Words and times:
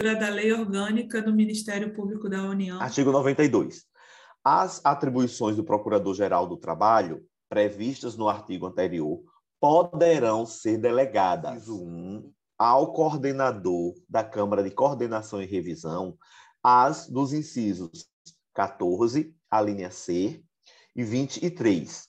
da 0.00 0.28
Lei 0.28 0.52
Orgânica 0.52 1.20
do 1.20 1.34
Ministério 1.34 1.92
Público 1.92 2.28
da 2.28 2.44
União. 2.44 2.80
Artigo 2.80 3.10
92. 3.10 3.84
As 4.44 4.80
atribuições 4.84 5.56
do 5.56 5.64
Procurador-Geral 5.64 6.46
do 6.46 6.56
Trabalho, 6.56 7.26
previstas 7.48 8.16
no 8.16 8.28
artigo 8.28 8.64
anterior, 8.66 9.20
poderão 9.60 10.46
ser 10.46 10.78
delegadas. 10.78 11.68
1. 11.68 12.32
Ao 12.56 12.92
coordenador 12.92 13.92
da 14.08 14.22
Câmara 14.22 14.62
de 14.62 14.70
Coordenação 14.70 15.42
e 15.42 15.46
Revisão, 15.46 16.16
as 16.62 17.08
dos 17.08 17.32
incisos 17.32 18.06
14, 18.54 19.34
a 19.50 19.60
linha 19.60 19.90
C, 19.90 20.40
e 20.94 21.02
23. 21.02 22.08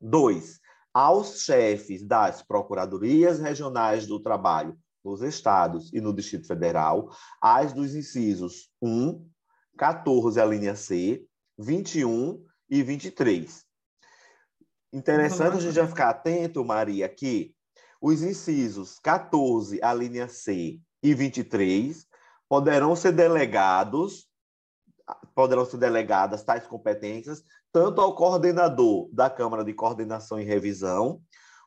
2. 0.00 0.60
Aos 0.94 1.40
chefes 1.42 2.06
das 2.06 2.40
Procuradorias 2.40 3.40
Regionais 3.40 4.06
do 4.06 4.20
Trabalho 4.20 4.78
nos 5.04 5.22
estados 5.22 5.92
e 5.92 6.00
no 6.00 6.12
Distrito 6.12 6.46
Federal, 6.46 7.10
as 7.40 7.72
dos 7.72 7.94
incisos 7.94 8.70
1, 8.82 9.26
14, 9.78 10.40
a 10.40 10.44
linha 10.44 10.74
C, 10.74 11.24
21 11.58 12.44
e 12.68 12.82
23. 12.82 13.64
Interessante 14.92 15.56
a 15.56 15.60
gente 15.60 15.74
já 15.74 15.86
ficar 15.86 16.10
atento, 16.10 16.64
Maria, 16.64 17.08
que 17.08 17.54
os 18.00 18.22
incisos 18.22 18.98
14, 18.98 19.82
a 19.82 19.94
linha 19.94 20.28
C 20.28 20.80
e 21.02 21.14
23 21.14 22.06
poderão 22.48 22.96
ser 22.96 23.12
delegados, 23.12 24.28
poderão 25.34 25.64
ser 25.64 25.76
delegadas 25.76 26.42
tais 26.42 26.66
competências 26.66 27.44
tanto 27.72 28.00
ao 28.00 28.14
coordenador 28.14 29.08
da 29.12 29.30
Câmara 29.30 29.64
de 29.64 29.72
Coordenação 29.72 30.40
e 30.40 30.44
Revisão, 30.44 31.22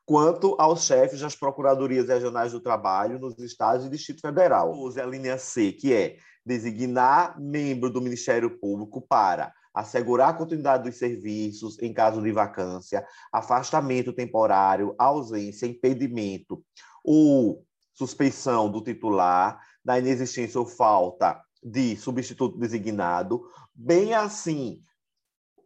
quanto 0.06 0.56
aos 0.60 0.84
chefes 0.84 1.20
das 1.20 1.36
Procuradorias 1.36 2.08
Regionais 2.08 2.52
do 2.52 2.60
Trabalho 2.60 3.20
nos 3.20 3.38
Estados 3.40 3.86
e 3.86 3.90
Distrito 3.90 4.22
Federal. 4.22 4.74
Use 4.74 5.00
a 5.00 5.06
linha 5.06 5.38
C, 5.38 5.72
que 5.72 5.94
é 5.94 6.18
designar 6.46 7.40
membro 7.40 7.90
do 7.90 8.02
Ministério 8.02 8.60
Público 8.60 9.02
para 9.02 9.54
assegurar 9.74 10.30
a 10.30 10.34
continuidade 10.34 10.84
dos 10.84 10.98
serviços 10.98 11.82
em 11.82 11.94
caso 11.94 12.22
de 12.22 12.32
vacância, 12.32 13.06
afastamento 13.32 14.14
temporário, 14.14 14.94
ausência, 15.00 15.66
impedimento 15.66 16.64
ou 17.04 17.66
suspeição 17.94 18.70
do 18.70 18.84
titular, 18.84 19.60
da 19.84 19.98
inexistência 19.98 20.60
ou 20.60 20.66
falta 20.66 21.42
de 21.64 21.96
substituto 21.96 22.58
designado, 22.58 23.42
bem 23.74 24.14
assim 24.14 24.84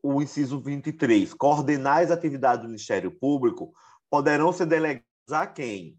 o 0.01 0.21
inciso 0.21 0.59
23, 0.59 1.33
coordenar 1.33 2.03
as 2.03 2.11
atividades 2.11 2.61
do 2.61 2.69
Ministério 2.69 3.11
Público, 3.11 3.73
poderão 4.09 4.51
ser 4.51 4.65
delegados 4.65 5.05
a 5.31 5.45
quem? 5.45 5.97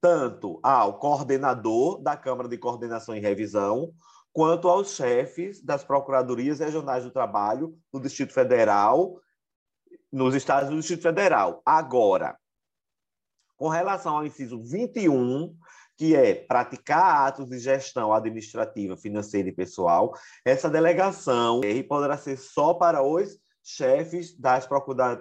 Tanto 0.00 0.58
ao 0.62 0.98
coordenador 0.98 2.02
da 2.02 2.16
Câmara 2.16 2.48
de 2.48 2.58
Coordenação 2.58 3.14
e 3.14 3.20
Revisão, 3.20 3.92
quanto 4.32 4.68
aos 4.68 4.94
chefes 4.94 5.62
das 5.62 5.84
Procuradorias 5.84 6.58
Regionais 6.58 7.04
do 7.04 7.10
Trabalho 7.10 7.78
no 7.92 8.00
Distrito 8.00 8.32
Federal, 8.32 9.20
nos 10.10 10.34
estados 10.34 10.70
do 10.70 10.76
Distrito 10.76 11.02
Federal. 11.02 11.62
Agora, 11.64 12.36
com 13.56 13.68
relação 13.68 14.16
ao 14.16 14.26
inciso 14.26 14.62
21, 14.62 15.56
que 15.96 16.16
é 16.16 16.34
praticar 16.34 17.28
atos 17.28 17.48
de 17.48 17.58
gestão 17.58 18.12
administrativa, 18.12 18.96
financeira 18.96 19.48
e 19.48 19.52
pessoal, 19.52 20.12
essa 20.44 20.68
delegação 20.68 21.60
poderá 21.88 22.16
ser 22.16 22.36
só 22.36 22.74
para 22.74 23.02
os 23.02 23.38
chefes 23.62 24.36
das 24.36 24.66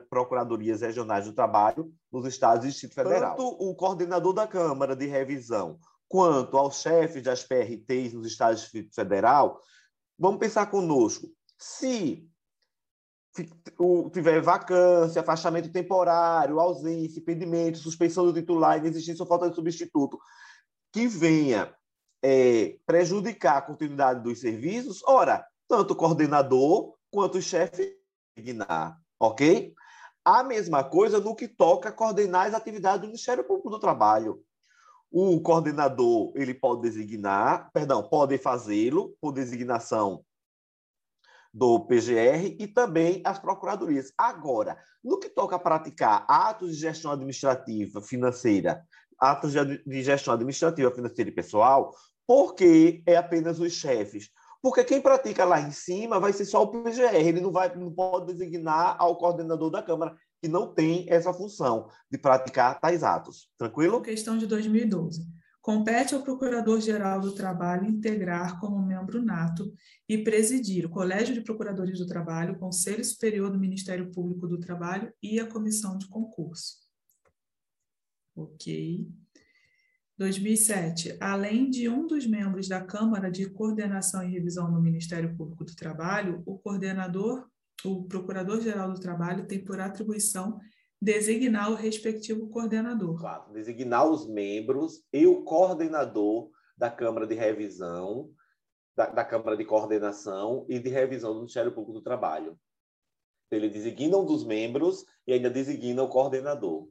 procuradorias 0.09 0.81
regionais 0.81 1.25
do 1.25 1.33
trabalho 1.33 1.93
nos 2.11 2.25
estados 2.25 2.65
e 2.65 2.69
Distrito 2.69 2.95
Federal. 2.95 3.35
Tanto 3.35 3.47
o 3.47 3.75
coordenador 3.75 4.33
da 4.33 4.47
Câmara 4.47 4.95
de 4.95 5.05
Revisão 5.05 5.79
quanto 6.07 6.57
aos 6.57 6.81
chefes 6.81 7.23
das 7.23 7.43
PRTs 7.43 8.13
nos 8.13 8.27
estados 8.27 8.59
e 8.59 8.63
Distrito 8.63 8.95
Federal, 8.95 9.61
vamos 10.17 10.39
pensar 10.39 10.65
conosco. 10.65 11.27
Se 11.57 12.27
tiver 14.11 14.41
vacância, 14.41 15.21
afastamento 15.21 15.71
temporário, 15.71 16.59
ausência, 16.59 17.19
impedimento, 17.19 17.77
suspensão 17.77 18.25
do 18.25 18.33
titular, 18.33 18.77
inexistência 18.77 19.23
ou 19.23 19.27
falta 19.27 19.49
de 19.49 19.55
substituto, 19.55 20.19
que 20.91 21.07
venha 21.07 21.73
é, 22.21 22.77
prejudicar 22.85 23.57
a 23.57 23.61
continuidade 23.61 24.21
dos 24.21 24.41
serviços, 24.41 25.01
ora, 25.05 25.45
tanto 25.67 25.93
o 25.93 25.95
coordenador 25.95 26.93
quanto 27.09 27.37
o 27.37 27.41
chefe 27.41 28.00
designar, 28.35 28.99
ok? 29.19 29.73
A 30.23 30.43
mesma 30.43 30.83
coisa 30.83 31.19
no 31.19 31.35
que 31.35 31.47
toca 31.47 31.91
coordenar 31.91 32.47
as 32.47 32.53
atividades 32.53 33.01
do 33.01 33.07
Ministério 33.07 33.43
Público 33.43 33.69
do 33.69 33.79
Trabalho. 33.79 34.43
O 35.11 35.41
coordenador, 35.41 36.31
ele 36.35 36.53
pode 36.53 36.81
designar, 36.81 37.69
perdão, 37.73 38.03
pode 38.03 38.37
fazê-lo 38.37 39.15
por 39.19 39.31
designação 39.31 40.23
do 41.53 41.81
PGR 41.81 42.55
e 42.59 42.67
também 42.67 43.21
as 43.25 43.37
procuradorias. 43.37 44.13
Agora, 44.17 44.77
no 45.03 45.19
que 45.19 45.27
toca 45.27 45.57
a 45.57 45.59
praticar 45.59 46.25
atos 46.29 46.71
de 46.71 46.81
gestão 46.81 47.11
administrativa 47.11 48.01
financeira, 48.01 48.85
atos 49.19 49.51
de 49.53 50.01
gestão 50.01 50.33
administrativa 50.33 50.89
financeira 50.91 51.29
e 51.29 51.33
pessoal, 51.33 51.93
porque 52.25 53.03
é 53.05 53.17
apenas 53.17 53.59
os 53.59 53.73
chefes 53.73 54.29
porque 54.61 54.83
quem 54.83 55.01
pratica 55.01 55.43
lá 55.43 55.59
em 55.59 55.71
cima 55.71 56.19
vai 56.19 56.31
ser 56.31 56.45
só 56.45 56.61
o 56.61 56.67
PGR, 56.67 57.15
ele 57.15 57.41
não, 57.41 57.51
vai, 57.51 57.75
não 57.75 57.91
pode 57.91 58.31
designar 58.31 58.95
ao 58.99 59.17
coordenador 59.17 59.71
da 59.71 59.81
Câmara, 59.81 60.15
que 60.39 60.47
não 60.47 60.73
tem 60.73 61.05
essa 61.09 61.33
função 61.33 61.89
de 62.09 62.17
praticar 62.17 62.79
tais 62.79 63.03
atos. 63.03 63.49
Tranquilo? 63.57 64.01
Questão 64.01 64.37
de 64.37 64.45
2012. 64.45 65.25
Compete 65.61 66.15
ao 66.15 66.23
Procurador-Geral 66.23 67.21
do 67.21 67.33
Trabalho 67.33 67.87
integrar 67.87 68.59
como 68.59 68.81
membro 68.81 69.21
nato 69.21 69.71
e 70.09 70.17
presidir 70.17 70.85
o 70.87 70.89
Colégio 70.89 71.35
de 71.35 71.41
Procuradores 71.41 71.99
do 71.99 72.07
Trabalho, 72.07 72.53
o 72.53 72.59
Conselho 72.59 73.05
Superior 73.05 73.51
do 73.51 73.59
Ministério 73.59 74.11
Público 74.11 74.47
do 74.47 74.59
Trabalho 74.59 75.13
e 75.21 75.39
a 75.39 75.45
Comissão 75.45 75.97
de 75.97 76.07
Concurso. 76.07 76.77
Ok. 78.35 79.07
2007, 80.21 81.17
além 81.19 81.67
de 81.67 81.89
um 81.89 82.05
dos 82.05 82.27
membros 82.27 82.67
da 82.67 82.79
Câmara 82.79 83.31
de 83.31 83.49
Coordenação 83.49 84.23
e 84.23 84.31
Revisão 84.31 84.69
no 84.69 84.79
Ministério 84.79 85.35
Público 85.35 85.65
do 85.65 85.75
Trabalho, 85.75 86.43
o 86.45 86.59
coordenador, 86.59 87.47
o 87.83 88.03
Procurador-Geral 88.03 88.93
do 88.93 88.99
Trabalho 88.99 89.47
tem 89.47 89.65
por 89.65 89.79
atribuição 89.79 90.59
designar 91.01 91.71
o 91.71 91.75
respectivo 91.75 92.47
coordenador. 92.49 93.19
Claro, 93.19 93.51
designar 93.51 94.07
os 94.07 94.27
membros 94.27 95.03
e 95.11 95.25
o 95.25 95.41
coordenador 95.41 96.51
da 96.77 96.91
Câmara 96.91 97.25
de 97.25 97.33
Revisão, 97.33 98.29
da, 98.95 99.07
da 99.07 99.25
Câmara 99.25 99.57
de 99.57 99.65
Coordenação 99.65 100.67
e 100.69 100.77
de 100.77 100.89
Revisão 100.91 101.33
do 101.33 101.39
Ministério 101.39 101.71
Público 101.71 101.93
do 101.93 102.03
Trabalho. 102.03 102.55
Ele 103.49 103.67
designa 103.67 104.17
um 104.17 104.25
dos 104.25 104.45
membros 104.45 105.03
e 105.25 105.33
ainda 105.33 105.49
designa 105.49 106.03
o 106.03 106.09
coordenador 106.09 106.87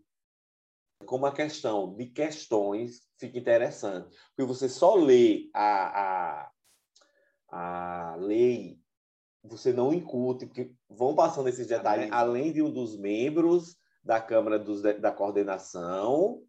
como 1.11 1.27
a 1.27 1.35
questão 1.35 1.93
de 1.97 2.07
questões 2.07 3.03
fica 3.19 3.37
interessante, 3.37 4.17
porque 4.29 4.47
você 4.47 4.69
só 4.69 4.95
lê 4.95 5.51
a, 5.53 6.45
a, 7.51 8.13
a 8.13 8.15
lei, 8.15 8.81
você 9.43 9.73
não 9.73 9.93
incute, 9.93 10.47
porque 10.47 10.73
vão 10.89 11.17
passando 11.17 11.49
esses 11.49 11.67
detalhes, 11.67 12.13
além 12.13 12.53
de 12.53 12.63
um 12.63 12.73
dos 12.73 12.97
membros 12.97 13.77
da 14.05 14.21
Câmara 14.21 14.57
dos, 14.57 14.83
da 14.83 15.11
Coordenação 15.11 16.45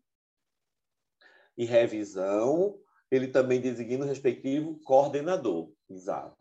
e 1.58 1.66
Revisão, 1.66 2.78
ele 3.10 3.30
também 3.30 3.60
designa 3.60 4.06
o 4.06 4.08
respectivo 4.08 4.80
coordenador. 4.84 5.74
Exato. 5.90 6.38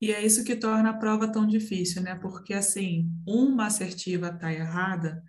E 0.00 0.12
é 0.12 0.24
isso 0.24 0.44
que 0.44 0.54
torna 0.54 0.90
a 0.90 0.96
prova 0.96 1.26
tão 1.26 1.44
difícil, 1.44 2.02
né? 2.02 2.14
Porque, 2.14 2.54
assim, 2.54 3.10
uma 3.26 3.66
assertiva 3.66 4.28
está 4.28 4.52
errada, 4.52 5.24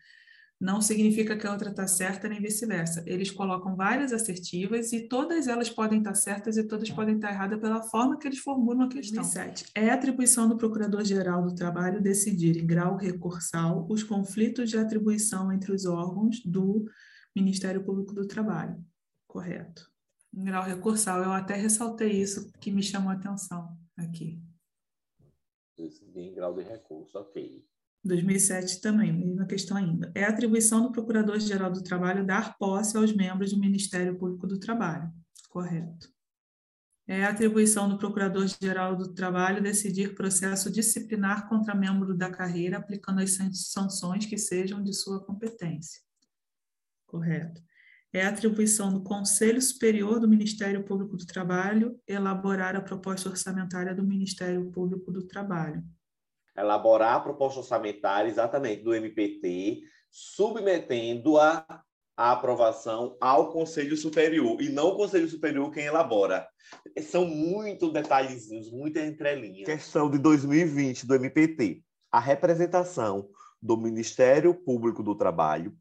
não 0.60 0.82
significa 0.82 1.38
que 1.38 1.48
a 1.48 1.52
outra 1.52 1.70
está 1.70 1.88
certa 1.88 2.28
nem 2.28 2.42
vice-versa. 2.42 3.02
Eles 3.06 3.32
colocam 3.32 3.78
várias 3.78 4.12
assertivas 4.12 4.92
e 4.92 5.08
todas 5.08 5.48
elas 5.48 5.70
podem 5.70 6.00
estar 6.00 6.12
tá 6.12 6.16
certas 6.16 6.58
e 6.58 6.68
todas 6.68 6.90
podem 6.90 7.16
estar 7.16 7.30
tá 7.30 7.34
erradas 7.34 7.62
pela 7.62 7.82
forma 7.82 8.18
que 8.20 8.28
eles 8.28 8.40
formulam 8.40 8.86
a 8.86 8.90
questão. 8.90 9.24
2007. 9.24 9.72
É 9.74 9.90
atribuição 9.90 10.50
do 10.50 10.58
Procurador-Geral 10.58 11.44
do 11.44 11.56
Trabalho 11.56 12.02
decidir, 12.02 12.58
em 12.58 12.68
grau 12.68 12.98
recursal, 12.98 13.88
os 13.90 14.04
conflitos 14.04 14.70
de 14.70 14.78
atribuição 14.78 15.50
entre 15.50 15.72
os 15.72 15.86
órgãos 15.86 16.42
do 16.44 16.86
Ministério 17.34 17.82
Público 17.82 18.14
do 18.14 18.28
Trabalho. 18.28 18.84
Correto. 19.28 19.90
Em 20.34 20.44
grau 20.44 20.64
recursal, 20.64 21.24
eu 21.24 21.32
até 21.32 21.56
ressaltei 21.56 22.12
isso 22.12 22.52
que 22.60 22.70
me 22.70 22.84
chamou 22.84 23.12
a 23.12 23.14
atenção 23.14 23.78
aqui. 23.98 24.42
Em 25.78 26.34
grau 26.34 26.54
de 26.54 26.64
recurso, 26.64 27.18
ok. 27.18 27.66
2007 28.04 28.82
também, 28.82 29.12
mesma 29.12 29.46
questão 29.46 29.78
ainda. 29.78 30.12
É 30.16 30.24
atribuição 30.24 30.82
do 30.82 30.92
Procurador-Geral 30.92 31.72
do 31.72 31.84
Trabalho 31.84 32.26
dar 32.26 32.58
posse 32.58 32.98
aos 32.98 33.12
membros 33.14 33.52
do 33.52 33.60
Ministério 33.60 34.18
Público 34.18 34.48
do 34.48 34.60
Trabalho. 34.60 35.12
Correto. 35.50 36.10
É 37.08 37.26
atribuição 37.26 37.90
do 37.90 37.98
Procurador-Geral 37.98 38.96
do 38.96 39.14
Trabalho 39.14 39.64
decidir 39.64 40.14
processo 40.14 40.72
disciplinar 40.72 41.50
contra 41.50 41.74
membro 41.74 42.16
da 42.16 42.30
carreira, 42.30 42.78
aplicando 42.78 43.20
as 43.20 43.36
sanções 43.54 44.28
que 44.28 44.38
sejam 44.38 44.84
de 44.84 44.94
sua 44.94 45.20
competência. 45.26 46.02
Correto. 47.08 47.62
É 48.14 48.26
atribuição 48.26 48.94
do 48.94 49.02
Conselho 49.02 49.60
Superior 49.60 50.20
do 50.20 50.28
Ministério 50.28 50.84
Público 50.84 51.18
do 51.18 51.26
Trabalho 51.26 52.00
elaborar 52.08 52.76
a 52.76 52.82
proposta 52.82 53.28
orçamentária 53.28 53.94
do 53.94 54.04
Ministério 54.04 54.70
Público 54.72 55.12
do 55.12 55.24
Trabalho. 55.24 55.84
Elaborar 56.60 57.16
a 57.16 57.20
proposta 57.20 57.60
orçamentária, 57.60 58.30
exatamente, 58.30 58.84
do 58.84 58.94
MPT, 58.94 59.82
submetendo-a 60.12 61.66
à 62.18 62.32
aprovação 62.32 63.16
ao 63.22 63.52
Conselho 63.52 63.96
Superior, 63.96 64.62
e 64.62 64.70
não 64.70 64.90
o 64.90 64.96
Conselho 64.98 65.30
Superior 65.30 65.72
quem 65.72 65.86
elabora. 65.86 66.48
São 67.02 67.26
muito 67.26 67.92
detalhezinhos, 67.92 68.72
muita 68.72 69.06
entrelinha. 69.06 69.66
Questão 69.66 70.10
de 70.10 70.18
2020 70.18 71.08
do 71.08 71.16
MPT. 71.16 71.82
A 72.12 72.20
representação 72.20 73.30
do 73.62 73.78
Ministério 73.78 74.54
Público 74.54 75.02
do 75.02 75.16
Trabalho 75.16 75.74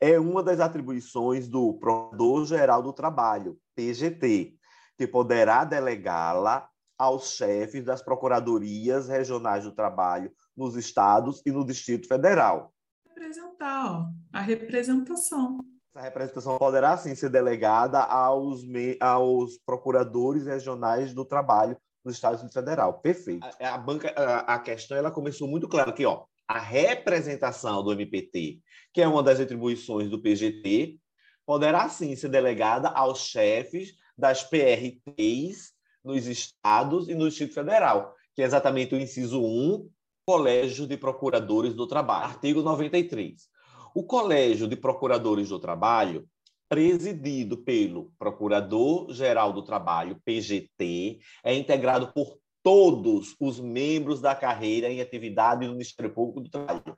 é 0.00 0.18
uma 0.18 0.42
das 0.42 0.60
atribuições 0.60 1.48
do 1.48 1.74
Procurador-Geral 1.74 2.82
do 2.82 2.92
Trabalho, 2.92 3.58
PGT, 3.74 4.54
que 4.98 5.06
poderá 5.06 5.64
delegá-la 5.64 6.68
aos 6.98 7.32
chefes 7.32 7.84
das 7.84 8.02
procuradorias 8.02 9.08
regionais 9.08 9.64
do 9.64 9.72
trabalho 9.72 10.32
nos 10.56 10.76
estados 10.76 11.42
e 11.44 11.50
no 11.50 11.64
Distrito 11.64 12.08
Federal. 12.08 12.72
Representar, 13.08 13.90
ó, 13.90 14.06
a 14.32 14.40
representação. 14.40 15.58
Essa 15.94 16.04
representação 16.04 16.58
poderá, 16.58 16.96
sim, 16.96 17.14
ser 17.14 17.30
delegada 17.30 18.00
aos, 18.00 18.62
aos 19.00 19.58
procuradores 19.64 20.46
regionais 20.46 21.14
do 21.14 21.24
trabalho 21.24 21.76
nos 22.04 22.14
estados 22.14 22.42
do 22.42 22.52
federal. 22.52 23.00
Perfeito. 23.00 23.46
A, 23.60 23.74
a, 23.74 23.78
banca, 23.78 24.12
a, 24.16 24.54
a 24.54 24.58
questão 24.58 24.96
ela 24.96 25.10
começou 25.10 25.48
muito 25.48 25.68
clara 25.68 25.90
aqui, 25.90 26.04
ó 26.04 26.24
a 26.48 26.58
representação 26.58 27.82
do 27.82 27.92
MPT, 27.92 28.60
que 28.92 29.02
é 29.02 29.08
uma 29.08 29.22
das 29.22 29.40
atribuições 29.40 30.08
do 30.08 30.20
PGT, 30.20 30.96
poderá 31.44 31.88
sim 31.88 32.14
ser 32.14 32.28
delegada 32.28 32.88
aos 32.88 33.20
chefes 33.20 33.94
das 34.16 34.42
PRTs 34.42 35.72
nos 36.06 36.26
estados 36.26 37.08
e 37.08 37.14
no 37.14 37.28
Distrito 37.28 37.54
Federal, 37.54 38.14
que 38.34 38.40
é 38.40 38.44
exatamente 38.44 38.94
o 38.94 38.98
inciso 38.98 39.42
1, 39.42 39.90
Colégio 40.24 40.86
de 40.86 40.96
Procuradores 40.96 41.74
do 41.74 41.86
Trabalho, 41.86 42.26
artigo 42.26 42.62
93. 42.62 43.48
O 43.94 44.04
Colégio 44.04 44.68
de 44.68 44.76
Procuradores 44.76 45.48
do 45.48 45.58
Trabalho, 45.58 46.28
presidido 46.68 47.58
pelo 47.58 48.12
Procurador-Geral 48.18 49.52
do 49.52 49.62
Trabalho, 49.62 50.20
PGT, 50.24 51.18
é 51.42 51.54
integrado 51.54 52.12
por 52.12 52.38
todos 52.62 53.34
os 53.40 53.58
membros 53.60 54.20
da 54.20 54.34
carreira 54.34 54.90
em 54.90 55.00
atividade 55.00 55.66
no 55.66 55.72
Ministério 55.72 56.12
Público 56.12 56.40
do 56.40 56.50
Trabalho. 56.50 56.96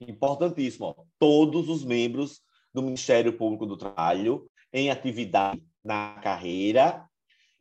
Importantíssimo, 0.00 0.86
ó, 0.86 1.04
todos 1.18 1.68
os 1.68 1.84
membros 1.84 2.40
do 2.72 2.82
Ministério 2.82 3.32
Público 3.36 3.66
do 3.66 3.76
Trabalho 3.76 4.46
em 4.72 4.90
atividade 4.90 5.62
na 5.84 6.20
carreira 6.22 7.06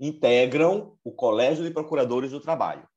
integram 0.01 0.98
o 1.03 1.12
Colégio 1.12 1.63
de 1.63 1.69
Procuradores 1.69 2.31
do 2.31 2.42
Trabalho. 2.42 2.89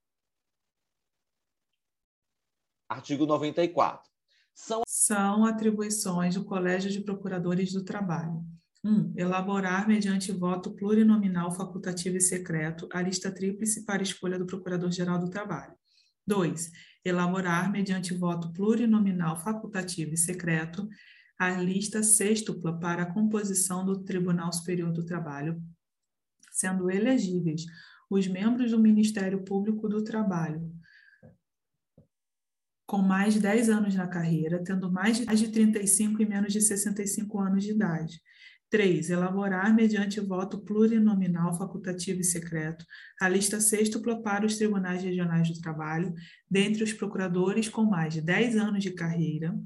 Artigo 2.88 3.26
94. 3.26 4.10
São, 4.54 4.82
São 4.86 5.44
atribuições 5.44 6.34
do 6.34 6.44
Colégio 6.44 6.90
de 6.90 7.00
Procuradores 7.00 7.72
do 7.72 7.84
Trabalho 7.84 8.42
1. 8.82 9.14
Elaborar, 9.16 9.86
mediante 9.86 10.32
voto 10.32 10.70
plurinominal, 10.70 11.50
facultativo 11.50 12.16
e 12.16 12.20
secreto, 12.20 12.88
a 12.92 13.02
lista 13.02 13.30
tríplice 13.30 13.84
para 13.84 14.02
escolha 14.02 14.38
do 14.38 14.46
Procurador-Geral 14.46 15.18
do 15.18 15.28
Trabalho. 15.28 15.74
2. 16.26 16.70
Elaborar, 17.04 17.70
mediante 17.70 18.14
voto 18.14 18.52
plurinominal, 18.52 19.36
facultativo 19.36 20.14
e 20.14 20.16
secreto, 20.16 20.88
a 21.38 21.50
lista 21.50 22.02
sextupla 22.02 22.78
para 22.78 23.02
a 23.02 23.12
composição 23.12 23.84
do 23.84 24.02
Tribunal 24.04 24.52
Superior 24.52 24.92
do 24.92 25.04
Trabalho, 25.04 25.60
sendo 26.54 26.88
elegíveis 26.88 27.66
os 28.08 28.28
membros 28.28 28.70
do 28.70 28.78
Ministério 28.78 29.42
Público 29.42 29.88
do 29.88 30.04
Trabalho, 30.04 30.72
com 32.86 32.98
mais 32.98 33.34
de 33.34 33.40
10 33.40 33.68
anos 33.70 33.94
na 33.94 34.06
carreira, 34.06 34.62
tendo 34.62 34.92
mais 34.92 35.18
de 35.18 35.48
35 35.48 36.22
e 36.22 36.26
menos 36.26 36.52
de 36.52 36.60
65 36.60 37.40
anos 37.40 37.64
de 37.64 37.72
idade, 37.72 38.20
3. 38.70 39.10
Elaborar, 39.10 39.74
mediante 39.74 40.20
voto 40.20 40.60
plurinominal, 40.60 41.56
facultativo 41.56 42.20
e 42.20 42.24
secreto, 42.24 42.84
a 43.20 43.28
lista 43.28 43.60
sextupla 43.60 44.22
para 44.22 44.46
os 44.46 44.56
tribunais 44.56 45.02
regionais 45.02 45.48
do 45.48 45.60
trabalho, 45.60 46.14
dentre 46.48 46.84
os 46.84 46.92
procuradores 46.92 47.68
com 47.68 47.84
mais 47.84 48.14
de 48.14 48.20
10 48.20 48.56
anos 48.56 48.82
de 48.82 48.92
carreira, 48.92 49.58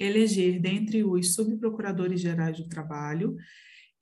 eleger 0.00 0.60
dentre 0.60 1.04
os 1.04 1.34
subprocuradores 1.34 2.20
gerais 2.20 2.56
do 2.56 2.68
trabalho 2.68 3.36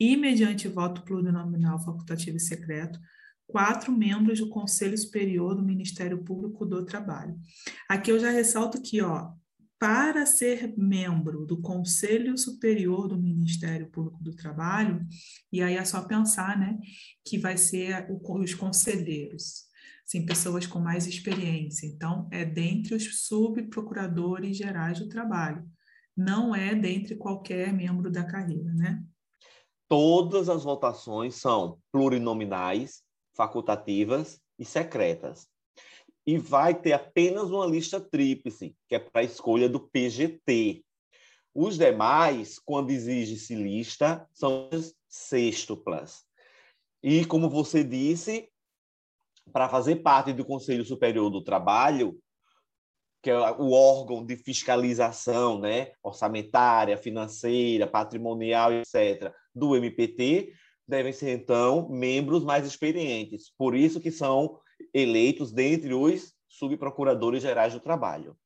e, 0.05 0.19
mediante 0.19 0.69
voto 0.69 1.03
plurinominal, 1.03 1.83
facultativo 1.83 2.37
e 2.37 2.41
secreto, 2.41 3.01
quatro 3.47 3.91
membros 3.91 4.39
do 4.39 4.51
Conselho 4.51 4.99
Superior 4.99 5.55
do 5.55 5.63
Ministério 5.63 6.23
Público 6.23 6.67
do 6.67 6.85
Trabalho. 6.85 7.39
Aqui 7.89 8.13
eu 8.13 8.21
já 8.21 8.29
ressalto 8.29 8.83
que, 8.83 9.01
ó, 9.01 9.33
para 9.79 10.27
ser 10.27 10.75
membro 10.77 11.47
do 11.47 11.59
Conselho 11.59 12.37
Superior 12.37 13.09
do 13.09 13.17
Ministério 13.17 13.89
Público 13.89 14.23
do 14.23 14.37
Trabalho, 14.37 15.01
e 15.51 15.63
aí 15.63 15.75
é 15.75 15.85
só 15.87 16.03
pensar, 16.03 16.59
né, 16.59 16.79
que 17.25 17.39
vai 17.39 17.57
ser 17.57 18.07
o, 18.11 18.21
os 18.43 18.53
conselheiros, 18.53 19.65
assim, 20.07 20.27
pessoas 20.27 20.67
com 20.67 20.81
mais 20.81 21.07
experiência. 21.07 21.87
Então, 21.87 22.29
é 22.31 22.45
dentre 22.45 22.95
os 22.95 23.27
subprocuradores 23.27 24.55
gerais 24.55 24.99
do 24.99 25.09
trabalho, 25.09 25.67
não 26.15 26.55
é 26.55 26.75
dentre 26.75 27.17
qualquer 27.17 27.73
membro 27.73 28.11
da 28.11 28.23
carreira, 28.23 28.71
né? 28.75 29.03
Todas 29.89 30.49
as 30.49 30.65
votações 30.65 31.37
são 31.37 31.79
plurinominais, 31.93 33.03
facultativas 33.35 34.41
e 34.59 34.65
secretas 34.65 35.49
e 36.27 36.39
vai 36.39 36.75
ter 36.75 36.93
apenas 36.93 37.51
uma 37.51 37.67
lista 37.67 38.01
tríplice, 38.01 38.75
que 38.89 38.95
é 38.95 38.99
para 38.99 39.21
a 39.21 39.25
escolha 39.25 39.69
do 39.69 39.81
PGT. 39.81 40.83
Os 41.55 41.77
demais, 41.77 42.59
quando 42.59 42.91
exige-se 42.91 43.55
lista, 43.55 44.27
são 44.33 44.69
sextuplas. 45.09 46.25
E, 47.03 47.25
como 47.27 47.51
você 47.51 47.85
disse, 47.85 48.49
para 49.53 49.69
fazer 49.69 49.97
parte 49.97 50.33
do 50.33 50.45
Conselho 50.45 50.85
Superior 50.85 51.31
do 51.31 51.45
Trabalho, 51.45 52.19
que 53.23 53.31
é 53.31 53.39
o 53.53 53.73
órgão 53.73 54.25
de 54.25 54.37
fiscalização 54.37 55.59
né, 55.59 55.93
orçamentária, 56.03 56.97
financeira, 56.97 57.87
patrimonial, 57.87 58.73
etc., 58.73 59.33
do 59.55 59.77
MPT, 59.77 60.53
devem 60.87 61.13
ser, 61.13 61.31
então, 61.31 61.89
membros 61.89 62.45
mais 62.45 62.67
experientes. 62.67 63.53
Por 63.57 63.75
isso 63.75 64.01
que 64.01 64.11
são 64.11 64.59
eleitos 64.93 65.53
dentre 65.53 65.95
os 65.95 66.35
subprocuradores 66.49 67.43
gerais 67.43 67.73
do 67.73 67.81
trabalho. 67.81 68.37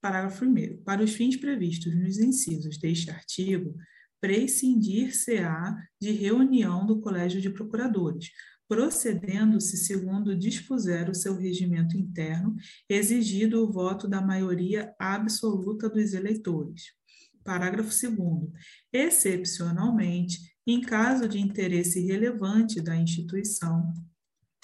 Parágrafo 0.00 0.44
1. 0.44 0.82
Para 0.82 1.02
os 1.02 1.12
fins 1.12 1.36
previstos 1.36 1.94
nos 1.94 2.18
incisos 2.18 2.78
deste 2.78 3.10
artigo, 3.10 3.74
prescindir-se-á 4.20 5.76
de 6.00 6.10
reunião 6.12 6.86
do 6.86 7.00
Colégio 7.00 7.40
de 7.40 7.50
Procuradores, 7.50 8.30
procedendo-se 8.68 9.76
segundo 9.78 10.36
dispuser 10.36 11.10
o 11.10 11.14
seu 11.14 11.36
regimento 11.36 11.96
interno, 11.96 12.54
exigido 12.88 13.64
o 13.64 13.70
voto 13.70 14.06
da 14.06 14.20
maioria 14.20 14.94
absoluta 14.98 15.88
dos 15.88 16.14
eleitores. 16.14 16.99
Parágrafo 17.44 17.90
2. 17.90 18.52
Excepcionalmente, 18.92 20.38
em 20.66 20.80
caso 20.80 21.28
de 21.28 21.38
interesse 21.38 22.00
relevante 22.00 22.80
da 22.80 22.96
instituição, 22.96 23.92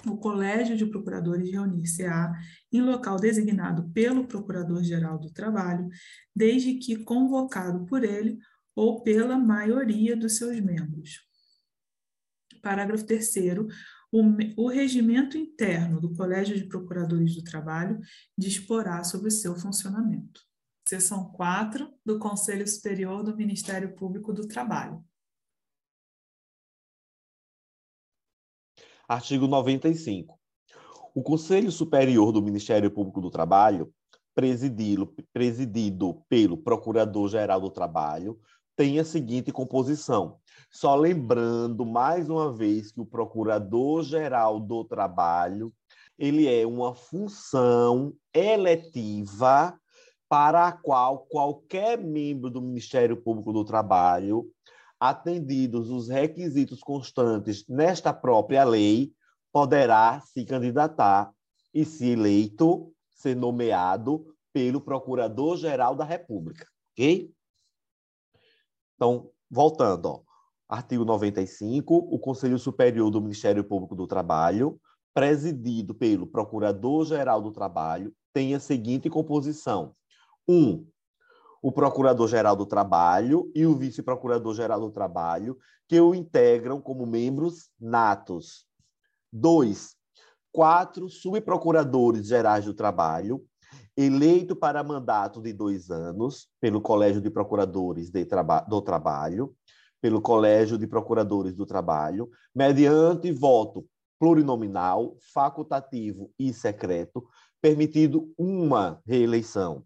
o 0.04 0.16
Colégio 0.16 0.76
de 0.76 0.86
Procuradores 0.86 1.50
reunir-se-á 1.50 2.32
em 2.72 2.82
local 2.82 3.16
designado 3.16 3.90
pelo 3.90 4.26
Procurador-Geral 4.26 5.18
do 5.18 5.30
Trabalho, 5.30 5.88
desde 6.34 6.74
que 6.74 7.02
convocado 7.04 7.84
por 7.86 8.04
ele 8.04 8.38
ou 8.74 9.02
pela 9.02 9.38
maioria 9.38 10.16
dos 10.16 10.36
seus 10.36 10.60
membros. 10.60 11.26
Parágrafo 12.62 13.06
3 13.06 13.34
o, 14.12 14.22
o 14.56 14.68
regimento 14.68 15.36
interno 15.36 16.00
do 16.00 16.14
Colégio 16.14 16.56
de 16.56 16.66
Procuradores 16.66 17.34
do 17.34 17.42
Trabalho 17.42 17.98
disporá 18.36 19.02
sobre 19.02 19.28
o 19.28 19.32
seu 19.32 19.56
funcionamento. 19.56 20.45
Seção 20.88 21.32
4 21.32 21.92
do 22.04 22.16
Conselho 22.16 22.64
Superior 22.64 23.24
do 23.24 23.36
Ministério 23.36 23.92
Público 23.96 24.32
do 24.32 24.46
Trabalho. 24.46 25.04
Artigo 29.08 29.48
95. 29.48 30.38
O 31.12 31.24
Conselho 31.24 31.72
Superior 31.72 32.30
do 32.30 32.40
Ministério 32.40 32.88
Público 32.88 33.20
do 33.20 33.32
Trabalho, 33.32 33.92
presidido, 34.32 35.12
presidido 35.32 36.22
pelo 36.28 36.56
Procurador-Geral 36.56 37.60
do 37.60 37.70
Trabalho, 37.70 38.40
tem 38.76 39.00
a 39.00 39.04
seguinte 39.04 39.50
composição. 39.50 40.38
Só 40.70 40.94
lembrando 40.94 41.84
mais 41.84 42.30
uma 42.30 42.52
vez 42.52 42.92
que 42.92 43.00
o 43.00 43.06
Procurador-Geral 43.06 44.60
do 44.60 44.84
Trabalho, 44.84 45.74
ele 46.16 46.46
é 46.46 46.64
uma 46.64 46.94
função 46.94 48.14
eletiva 48.32 49.76
para 50.28 50.68
a 50.68 50.72
qual 50.72 51.26
qualquer 51.28 51.98
membro 51.98 52.50
do 52.50 52.60
Ministério 52.60 53.16
Público 53.16 53.52
do 53.52 53.64
Trabalho, 53.64 54.50
atendidos 54.98 55.90
os 55.90 56.08
requisitos 56.08 56.80
constantes 56.80 57.66
nesta 57.68 58.12
própria 58.12 58.64
lei, 58.64 59.12
poderá 59.52 60.20
se 60.20 60.44
candidatar 60.44 61.30
e, 61.72 61.84
se 61.84 62.10
eleito, 62.10 62.92
ser 63.10 63.36
nomeado 63.36 64.34
pelo 64.52 64.80
Procurador-Geral 64.80 65.94
da 65.94 66.04
República, 66.04 66.66
ok? 66.92 67.30
Então, 68.94 69.30
voltando, 69.50 70.06
ó. 70.06 70.22
artigo 70.68 71.04
95, 71.04 71.94
o 71.94 72.18
Conselho 72.18 72.58
Superior 72.58 73.10
do 73.10 73.20
Ministério 73.20 73.62
Público 73.62 73.94
do 73.94 74.06
Trabalho, 74.06 74.80
presidido 75.14 75.94
pelo 75.94 76.26
Procurador-Geral 76.26 77.42
do 77.42 77.52
Trabalho, 77.52 78.14
tem 78.32 78.54
a 78.54 78.60
seguinte 78.60 79.08
composição: 79.10 79.94
um, 80.48 80.86
o 81.62 81.72
Procurador-Geral 81.72 82.54
do 82.54 82.66
Trabalho 82.66 83.50
e 83.54 83.66
o 83.66 83.74
Vice-Procurador-Geral 83.74 84.80
do 84.80 84.90
Trabalho, 84.90 85.58
que 85.88 86.00
o 86.00 86.14
integram 86.14 86.80
como 86.80 87.06
membros 87.06 87.70
natos. 87.80 88.66
Dois, 89.32 89.96
quatro 90.52 91.08
subprocuradores 91.08 92.26
gerais 92.26 92.64
do 92.64 92.72
trabalho, 92.72 93.44
eleito 93.96 94.54
para 94.56 94.82
mandato 94.82 95.40
de 95.40 95.52
dois 95.52 95.90
anos 95.90 96.48
pelo 96.60 96.80
Colégio 96.80 97.20
de 97.20 97.30
Procuradores 97.30 98.10
de 98.10 98.24
Traba 98.24 98.60
do 98.60 98.80
Trabalho, 98.80 99.54
pelo 100.00 100.20
Colégio 100.20 100.78
de 100.78 100.86
Procuradores 100.86 101.54
do 101.54 101.66
Trabalho, 101.66 102.30
mediante 102.54 103.32
voto 103.32 103.86
plurinominal, 104.18 105.16
facultativo 105.32 106.30
e 106.38 106.52
secreto, 106.52 107.26
permitido 107.60 108.32
uma 108.38 109.00
reeleição. 109.06 109.84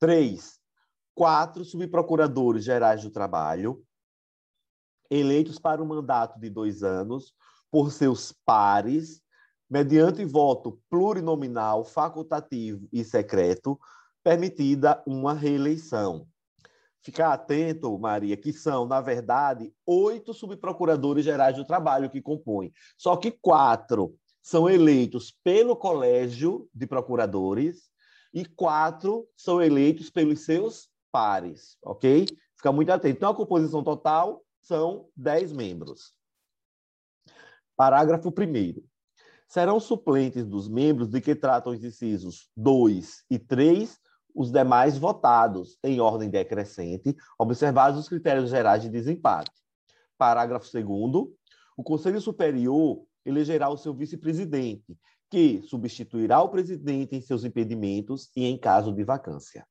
Três, 0.00 0.58
quatro 1.14 1.62
subprocuradores 1.62 2.64
gerais 2.64 3.02
do 3.02 3.10
trabalho, 3.10 3.84
eleitos 5.10 5.58
para 5.58 5.82
um 5.82 5.86
mandato 5.86 6.40
de 6.40 6.48
dois 6.48 6.82
anos 6.82 7.34
por 7.70 7.92
seus 7.92 8.32
pares, 8.46 9.20
mediante 9.68 10.24
voto 10.24 10.80
plurinominal, 10.88 11.84
facultativo 11.84 12.88
e 12.90 13.04
secreto, 13.04 13.78
permitida 14.24 15.02
uma 15.06 15.34
reeleição. 15.34 16.26
Ficar 17.02 17.34
atento, 17.34 17.98
Maria, 17.98 18.38
que 18.38 18.54
são, 18.54 18.86
na 18.86 19.02
verdade, 19.02 19.70
oito 19.84 20.32
subprocuradores 20.32 21.26
gerais 21.26 21.56
do 21.56 21.66
trabalho 21.66 22.08
que 22.08 22.22
compõem. 22.22 22.72
Só 22.96 23.18
que 23.18 23.30
quatro 23.30 24.16
são 24.42 24.66
eleitos 24.66 25.30
pelo 25.44 25.76
Colégio 25.76 26.70
de 26.74 26.86
Procuradores 26.86 27.89
e 28.32 28.44
quatro 28.44 29.28
são 29.36 29.60
eleitos 29.62 30.10
pelos 30.10 30.40
seus 30.40 30.88
pares, 31.10 31.76
ok? 31.82 32.26
Fica 32.56 32.72
muito 32.72 32.90
atento. 32.90 33.16
Então, 33.16 33.30
a 33.30 33.34
composição 33.34 33.82
total 33.82 34.44
são 34.60 35.08
dez 35.16 35.52
membros. 35.52 36.14
Parágrafo 37.76 38.28
1 38.28 38.82
Serão 39.48 39.80
suplentes 39.80 40.46
dos 40.46 40.68
membros 40.68 41.08
de 41.08 41.20
que 41.20 41.34
tratam 41.34 41.72
os 41.72 41.82
incisos 41.82 42.50
2 42.56 43.24
e 43.28 43.38
3 43.38 43.98
os 44.34 44.52
demais 44.52 44.96
votados 44.96 45.76
em 45.82 46.00
ordem 46.00 46.30
decrescente, 46.30 47.16
observados 47.36 47.98
os 47.98 48.08
critérios 48.08 48.50
gerais 48.50 48.82
de 48.82 48.88
desempate. 48.88 49.50
Parágrafo 50.16 50.70
2 50.70 50.84
O 51.76 51.82
Conselho 51.82 52.20
Superior 52.20 53.04
elegerá 53.24 53.68
o 53.68 53.76
seu 53.76 53.92
vice-presidente, 53.92 54.96
que 55.30 55.62
substituirá 55.62 56.42
o 56.42 56.48
presidente 56.48 57.14
em 57.14 57.20
seus 57.20 57.44
impedimentos 57.44 58.30
e 58.34 58.44
em 58.44 58.58
caso 58.58 58.92
de 58.92 59.04
vacância. 59.04 59.66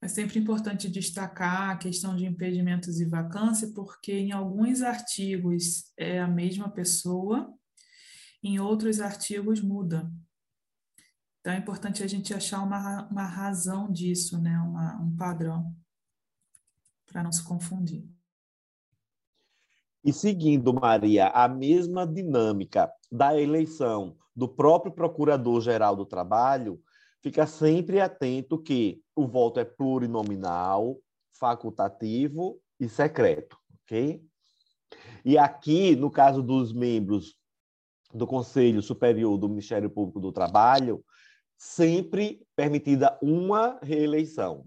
É 0.00 0.06
sempre 0.06 0.38
importante 0.38 0.88
destacar 0.88 1.70
a 1.70 1.76
questão 1.76 2.14
de 2.14 2.24
impedimentos 2.24 3.00
e 3.00 3.04
vacância, 3.04 3.72
porque 3.74 4.12
em 4.12 4.30
alguns 4.30 4.82
artigos 4.82 5.92
é 5.96 6.20
a 6.20 6.28
mesma 6.28 6.70
pessoa, 6.70 7.52
em 8.42 8.60
outros 8.60 9.00
artigos 9.00 9.60
muda. 9.60 10.08
Então 11.40 11.52
é 11.52 11.58
importante 11.58 12.02
a 12.02 12.06
gente 12.06 12.32
achar 12.32 12.62
uma, 12.62 13.08
uma 13.08 13.24
razão 13.24 13.90
disso, 13.90 14.40
né? 14.40 14.56
uma, 14.60 15.00
um 15.02 15.16
padrão, 15.16 15.74
para 17.06 17.22
não 17.22 17.32
se 17.32 17.42
confundir. 17.42 18.08
E 20.04 20.12
seguindo, 20.12 20.72
Maria, 20.72 21.28
a 21.28 21.48
mesma 21.48 22.06
dinâmica 22.06 22.90
da 23.10 23.38
eleição 23.38 24.16
do 24.34 24.48
próprio 24.48 24.92
Procurador-Geral 24.92 25.96
do 25.96 26.06
Trabalho, 26.06 26.80
fica 27.20 27.46
sempre 27.46 28.00
atento 28.00 28.62
que 28.62 29.02
o 29.14 29.26
voto 29.26 29.58
é 29.58 29.64
plurinominal, 29.64 30.98
facultativo 31.32 32.60
e 32.78 32.88
secreto, 32.88 33.56
ok? 33.82 34.22
E 35.24 35.36
aqui, 35.36 35.96
no 35.96 36.10
caso 36.10 36.42
dos 36.42 36.72
membros 36.72 37.36
do 38.14 38.26
Conselho 38.26 38.80
Superior 38.80 39.36
do 39.36 39.48
Ministério 39.48 39.90
Público 39.90 40.20
do 40.20 40.32
Trabalho, 40.32 41.04
sempre 41.56 42.40
permitida 42.54 43.18
uma 43.20 43.78
reeleição. 43.82 44.64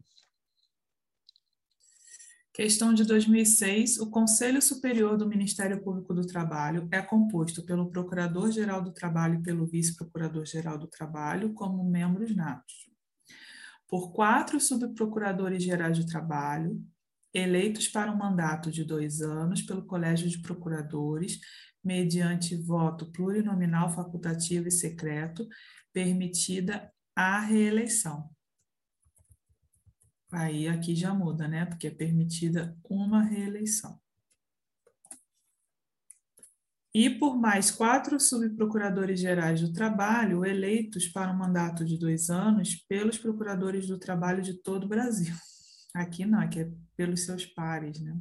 Questão 2.53 2.93
de 2.93 3.05
2006, 3.05 3.98
o 4.00 4.10
Conselho 4.10 4.62
Superior 4.62 5.15
do 5.15 5.25
Ministério 5.25 5.81
Público 5.81 6.13
do 6.13 6.27
Trabalho 6.27 6.86
é 6.91 7.01
composto 7.01 7.63
pelo 7.63 7.89
Procurador-Geral 7.89 8.81
do 8.81 8.91
Trabalho 8.91 9.36
e 9.36 9.41
pelo 9.41 9.65
Vice-Procurador-Geral 9.65 10.77
do 10.77 10.86
Trabalho 10.86 11.53
como 11.53 11.81
membros 11.89 12.36
natos. 12.36 12.91
Por 13.88 14.12
quatro 14.12 14.60
subprocuradores 14.60 15.63
gerais 15.63 15.98
de 15.98 16.05
trabalho, 16.05 16.77
eleitos 17.34 17.88
para 17.88 18.12
um 18.12 18.17
mandato 18.17 18.70
de 18.70 18.84
dois 18.84 19.22
anos 19.22 19.62
pelo 19.62 19.86
Colégio 19.86 20.27
de 20.27 20.41
Procuradores, 20.41 21.39
mediante 21.81 22.58
voto 22.58 23.10
plurinominal, 23.13 23.89
facultativo 23.89 24.67
e 24.67 24.72
secreto, 24.72 25.48
permitida 25.93 26.91
a 27.15 27.39
reeleição. 27.39 28.29
Aí 30.31 30.67
aqui 30.67 30.95
já 30.95 31.13
muda, 31.13 31.45
né? 31.45 31.65
Porque 31.65 31.88
é 31.88 31.91
permitida 31.91 32.77
uma 32.89 33.21
reeleição. 33.21 34.00
E 36.93 37.09
por 37.09 37.38
mais 37.38 37.69
quatro 37.69 38.19
subprocuradores 38.19 39.19
gerais 39.19 39.61
do 39.61 39.71
trabalho 39.71 40.45
eleitos 40.45 41.07
para 41.07 41.31
um 41.31 41.38
mandato 41.38 41.85
de 41.85 41.97
dois 41.97 42.29
anos 42.29 42.75
pelos 42.88 43.17
procuradores 43.17 43.88
do 43.88 43.97
trabalho 43.97 44.41
de 44.41 44.53
todo 44.55 44.85
o 44.85 44.89
Brasil. 44.89 45.33
Aqui 45.93 46.25
não, 46.25 46.39
aqui 46.39 46.61
é 46.61 46.71
pelos 46.95 47.25
seus 47.25 47.45
pares, 47.45 48.00
né? 48.00 48.17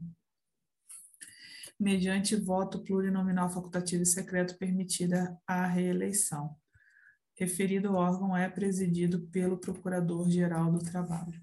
Mediante 1.78 2.36
voto 2.36 2.82
plurinominal 2.82 3.48
facultativo 3.50 4.02
e 4.02 4.06
secreto 4.06 4.58
permitida 4.58 5.36
a 5.46 5.66
reeleição. 5.66 6.56
Referido 7.34 7.94
órgão 7.94 8.36
é 8.36 8.48
presidido 8.48 9.28
pelo 9.28 9.58
Procurador-Geral 9.58 10.72
do 10.72 10.80
Trabalho 10.80 11.42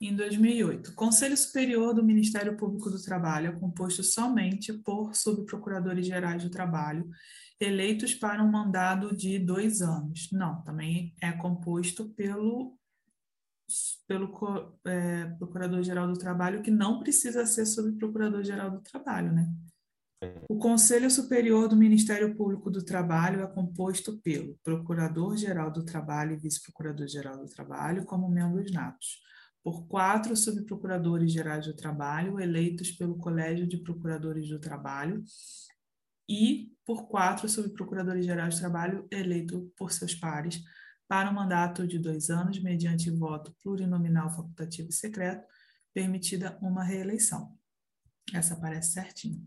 em 0.00 0.16
2008. 0.16 0.90
O 0.90 0.94
Conselho 0.94 1.36
Superior 1.36 1.94
do 1.94 2.02
Ministério 2.02 2.56
Público 2.56 2.90
do 2.90 3.02
Trabalho 3.02 3.48
é 3.48 3.52
composto 3.52 4.02
somente 4.02 4.72
por 4.72 5.14
subprocuradores 5.14 6.06
gerais 6.06 6.42
do 6.42 6.50
trabalho, 6.50 7.08
eleitos 7.60 8.14
para 8.14 8.42
um 8.42 8.50
mandado 8.50 9.14
de 9.14 9.38
dois 9.38 9.82
anos. 9.82 10.30
Não, 10.32 10.62
também 10.62 11.14
é 11.20 11.30
composto 11.32 12.08
pelo, 12.14 12.78
pelo 14.08 14.78
é, 14.86 15.26
Procurador-Geral 15.38 16.06
do 16.06 16.18
Trabalho, 16.18 16.62
que 16.62 16.70
não 16.70 17.00
precisa 17.00 17.44
ser 17.44 17.66
subprocurador-geral 17.66 18.70
do 18.70 18.80
trabalho, 18.80 19.32
né? 19.32 19.52
O 20.50 20.58
Conselho 20.58 21.10
Superior 21.10 21.66
do 21.66 21.76
Ministério 21.76 22.34
Público 22.34 22.70
do 22.70 22.84
Trabalho 22.84 23.42
é 23.42 23.46
composto 23.46 24.18
pelo 24.18 24.58
Procurador-Geral 24.62 25.70
do 25.70 25.84
Trabalho 25.84 26.32
e 26.32 26.38
Vice-Procurador-Geral 26.38 27.38
do 27.38 27.46
Trabalho 27.46 28.04
como 28.04 28.28
membros 28.28 28.70
natos 28.70 29.20
por 29.62 29.86
quatro 29.86 30.34
subprocuradores 30.36 31.32
gerais 31.32 31.66
do 31.66 31.74
trabalho, 31.74 32.40
eleitos 32.40 32.90
pelo 32.92 33.16
Colégio 33.16 33.66
de 33.66 33.76
Procuradores 33.78 34.48
do 34.48 34.58
Trabalho, 34.58 35.22
e 36.28 36.72
por 36.86 37.08
quatro 37.08 37.48
subprocuradores 37.48 38.24
gerais 38.24 38.54
do 38.54 38.60
trabalho, 38.60 39.06
eleito 39.10 39.72
por 39.76 39.92
seus 39.92 40.14
pares, 40.14 40.62
para 41.08 41.28
um 41.28 41.34
mandato 41.34 41.86
de 41.86 41.98
dois 41.98 42.30
anos, 42.30 42.60
mediante 42.60 43.10
voto 43.10 43.54
plurinominal, 43.62 44.30
facultativo 44.30 44.90
e 44.90 44.92
secreto, 44.92 45.44
permitida 45.92 46.56
uma 46.62 46.84
reeleição. 46.84 47.58
Essa 48.32 48.54
aparece 48.54 48.92
certinho. 48.92 49.44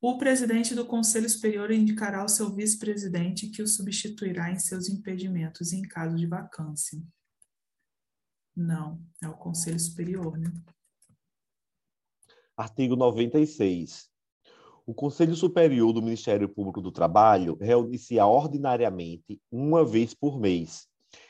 O 0.00 0.18
presidente 0.18 0.74
do 0.74 0.84
Conselho 0.84 1.30
Superior 1.30 1.70
indicará 1.70 2.24
o 2.24 2.28
seu 2.28 2.54
vice-presidente, 2.54 3.48
que 3.48 3.62
o 3.62 3.66
substituirá 3.66 4.50
em 4.50 4.58
seus 4.58 4.88
impedimentos 4.88 5.72
em 5.72 5.82
caso 5.82 6.16
de 6.16 6.26
vacância. 6.26 7.00
Não, 8.56 9.00
é 9.22 9.28
o 9.28 9.34
Conselho 9.34 9.80
Superior, 9.80 10.38
né? 10.38 10.52
Artigo 12.56 12.94
96. 12.94 14.08
O 14.86 14.94
Conselho 14.94 15.34
Superior 15.34 15.92
do 15.92 16.02
Ministério 16.02 16.48
Público 16.48 16.80
do 16.80 16.92
Trabalho 16.92 17.56
reúne-se 17.60 18.18
ordinariamente 18.20 19.40
uma 19.50 19.84
vez 19.84 20.14
por 20.14 20.38
mês 20.38 20.86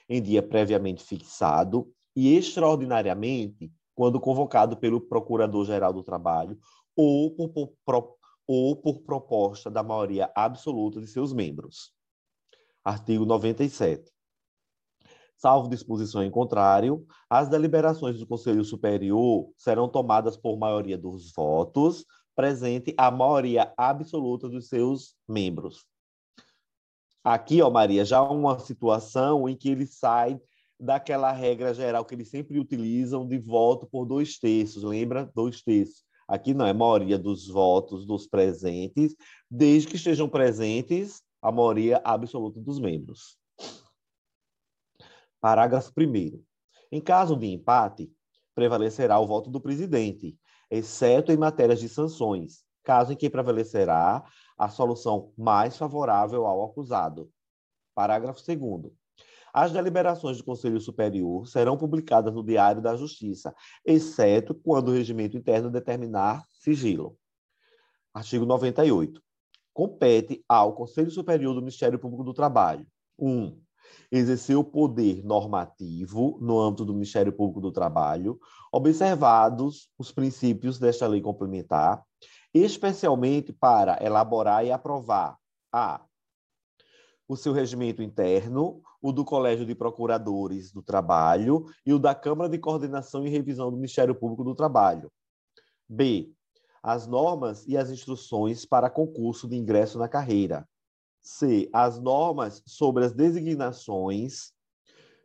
em 0.08 0.20
dia 0.20 0.42
previamente 0.42 1.02
fixado 1.02 1.90
e 2.14 2.36
extraordinariamente 2.36 3.72
quando 3.94 4.20
convocado 4.20 4.76
pelo 4.76 5.00
Procurador-Geral 5.00 5.92
do 5.92 6.02
Trabalho 6.02 6.58
ou 6.96 7.30
por, 7.30 7.72
por, 7.84 8.16
ou 8.46 8.76
por 8.76 9.02
proposta 9.02 9.70
da 9.70 9.82
maioria 9.82 10.30
absoluta 10.34 11.00
de 11.00 11.06
seus 11.06 11.32
membros. 11.32 11.92
Artigo 12.84 13.24
97. 13.24 14.13
Salvo 15.44 15.68
disposição 15.68 16.24
em 16.24 16.30
contrário, 16.30 17.06
as 17.28 17.50
deliberações 17.50 18.18
do 18.18 18.26
Conselho 18.26 18.64
Superior 18.64 19.50
serão 19.58 19.86
tomadas 19.86 20.38
por 20.38 20.56
maioria 20.56 20.96
dos 20.96 21.34
votos, 21.34 22.06
presente 22.34 22.94
a 22.96 23.10
maioria 23.10 23.70
absoluta 23.76 24.48
dos 24.48 24.68
seus 24.68 25.14
membros. 25.28 25.84
Aqui, 27.22 27.60
ó, 27.60 27.68
Maria, 27.68 28.06
já 28.06 28.22
uma 28.22 28.58
situação 28.58 29.46
em 29.46 29.54
que 29.54 29.68
ele 29.68 29.86
sai 29.86 30.40
daquela 30.80 31.30
regra 31.30 31.74
geral 31.74 32.06
que 32.06 32.14
eles 32.14 32.30
sempre 32.30 32.58
utilizam 32.58 33.28
de 33.28 33.36
voto 33.36 33.86
por 33.86 34.06
dois 34.06 34.38
terços, 34.38 34.82
lembra? 34.82 35.30
Dois 35.34 35.60
terços. 35.60 36.04
Aqui 36.26 36.54
não, 36.54 36.64
é 36.64 36.72
maioria 36.72 37.18
dos 37.18 37.48
votos 37.48 38.06
dos 38.06 38.26
presentes, 38.26 39.14
desde 39.50 39.88
que 39.88 39.96
estejam 39.96 40.26
presentes 40.26 41.20
a 41.42 41.52
maioria 41.52 42.00
absoluta 42.02 42.58
dos 42.58 42.80
membros. 42.80 43.43
Parágrafo 45.44 45.92
1. 45.94 46.42
Em 46.90 47.02
caso 47.02 47.36
de 47.36 47.46
empate, 47.48 48.10
prevalecerá 48.54 49.18
o 49.18 49.26
voto 49.26 49.50
do 49.50 49.60
presidente, 49.60 50.38
exceto 50.70 51.30
em 51.30 51.36
matérias 51.36 51.80
de 51.80 51.86
sanções, 51.86 52.64
caso 52.82 53.12
em 53.12 53.16
que 53.16 53.28
prevalecerá 53.28 54.24
a 54.56 54.70
solução 54.70 55.34
mais 55.36 55.76
favorável 55.76 56.46
ao 56.46 56.64
acusado. 56.64 57.30
Parágrafo 57.94 58.40
2. 58.42 58.90
As 59.52 59.70
deliberações 59.70 60.38
do 60.38 60.44
Conselho 60.44 60.80
Superior 60.80 61.46
serão 61.46 61.76
publicadas 61.76 62.32
no 62.32 62.42
Diário 62.42 62.80
da 62.80 62.96
Justiça, 62.96 63.54
exceto 63.84 64.54
quando 64.54 64.88
o 64.88 64.92
regimento 64.92 65.36
interno 65.36 65.70
determinar 65.70 66.42
sigilo. 66.52 67.18
Artigo 68.14 68.46
98. 68.46 69.22
Compete 69.74 70.42
ao 70.48 70.74
Conselho 70.74 71.10
Superior 71.10 71.52
do 71.52 71.60
Ministério 71.60 71.98
Público 71.98 72.24
do 72.24 72.32
Trabalho: 72.32 72.86
1. 73.18 73.28
Um, 73.28 73.63
exercer 74.10 74.56
o 74.56 74.64
poder 74.64 75.24
normativo 75.24 76.38
no 76.40 76.60
âmbito 76.60 76.84
do 76.84 76.94
Ministério 76.94 77.32
Público 77.32 77.60
do 77.60 77.72
Trabalho, 77.72 78.38
observados 78.72 79.88
os 79.98 80.10
princípios 80.12 80.78
desta 80.78 81.06
lei 81.06 81.20
complementar, 81.20 82.02
especialmente 82.52 83.52
para 83.52 83.98
elaborar 84.04 84.64
e 84.64 84.70
aprovar 84.70 85.36
a 85.72 86.00
o 87.26 87.36
seu 87.36 87.52
regimento 87.52 88.02
interno, 88.02 88.82
o 89.00 89.12
do 89.12 89.24
Colégio 89.24 89.64
de 89.66 89.74
Procuradores 89.74 90.70
do 90.70 90.82
Trabalho 90.82 91.66
e 91.84 91.92
o 91.92 91.98
da 91.98 92.14
Câmara 92.14 92.50
de 92.50 92.58
Coordenação 92.58 93.26
e 93.26 93.30
Revisão 93.30 93.70
do 93.70 93.76
Ministério 93.76 94.14
Público 94.14 94.44
do 94.44 94.54
Trabalho. 94.54 95.10
B. 95.88 96.32
As 96.82 97.06
normas 97.06 97.66
e 97.66 97.76
as 97.76 97.90
instruções 97.90 98.66
para 98.66 98.90
concurso 98.90 99.48
de 99.48 99.56
ingresso 99.56 99.98
na 99.98 100.08
carreira. 100.08 100.68
C. 101.24 101.68
As 101.72 101.98
normas 101.98 102.62
sobre 102.66 103.04
as 103.04 103.12
designações 103.12 104.52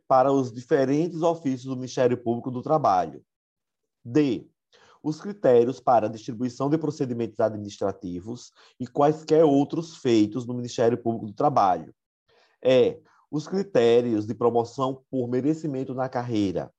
para 0.08 0.32
os 0.32 0.52
diferentes 0.52 1.22
ofícios 1.22 1.64
do 1.64 1.76
Ministério 1.76 2.16
Público 2.16 2.50
do 2.50 2.62
Trabalho. 2.62 3.22
D 4.04 4.50
os 5.02 5.20
critérios 5.20 5.80
para 5.80 6.06
a 6.06 6.10
distribuição 6.10 6.68
de 6.68 6.76
procedimentos 6.76 7.40
administrativos 7.40 8.52
e 8.78 8.86
quaisquer 8.86 9.44
outros 9.44 9.96
feitos 9.96 10.46
no 10.46 10.54
Ministério 10.54 10.98
Público 10.98 11.26
do 11.26 11.32
Trabalho. 11.32 11.94
É 12.62 13.00
os 13.30 13.46
critérios 13.46 14.26
de 14.26 14.34
promoção 14.34 15.02
por 15.10 15.28
merecimento 15.28 15.94
na 15.94 16.08
carreira. 16.08 16.72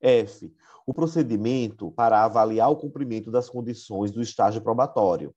F. 0.00 0.52
O 0.86 0.94
procedimento 0.94 1.90
para 1.92 2.24
avaliar 2.24 2.70
o 2.70 2.76
cumprimento 2.76 3.30
das 3.30 3.48
condições 3.48 4.10
do 4.10 4.22
estágio 4.22 4.62
probatório. 4.62 5.34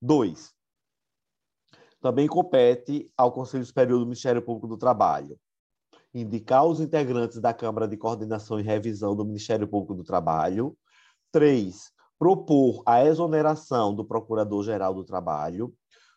2. 0.00 0.55
Também 2.00 2.26
compete 2.26 3.10
ao 3.16 3.32
Conselho 3.32 3.64
Superior 3.64 3.98
do 3.98 4.06
Ministério 4.06 4.42
Público 4.42 4.68
do 4.68 4.76
Trabalho 4.76 5.38
indicar 6.14 6.64
os 6.64 6.80
integrantes 6.80 7.38
da 7.38 7.52
Câmara 7.52 7.86
de 7.86 7.94
Coordenação 7.94 8.58
e 8.58 8.62
Revisão 8.62 9.14
do 9.14 9.22
Ministério 9.22 9.68
Público 9.68 9.94
do 9.94 10.02
Trabalho, 10.02 10.74
Três, 11.30 11.92
propor 12.18 12.82
a 12.86 13.04
exoneração 13.04 13.94
do 13.94 14.04
Procurador-Geral 14.04 14.94
do 14.94 15.04
Trabalho. 15.04 15.74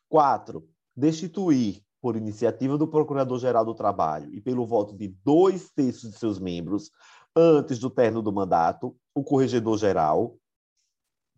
Quatro, 0.07 0.65
destituir, 0.95 1.83
por 2.01 2.15
iniciativa 2.15 2.77
do 2.77 2.87
Procurador-Geral 2.87 3.65
do 3.65 3.75
Trabalho 3.75 4.33
e 4.33 4.39
pelo 4.39 4.65
voto 4.65 4.95
de 4.95 5.09
dois 5.25 5.69
terços 5.71 6.11
de 6.11 6.17
seus 6.17 6.39
membros, 6.39 6.89
antes 7.35 7.77
do 7.79 7.89
término 7.89 8.21
do 8.21 8.31
mandato, 8.31 8.95
o 9.13 9.21
Corregedor-Geral. 9.21 10.37